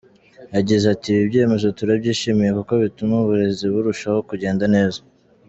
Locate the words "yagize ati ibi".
0.55-1.23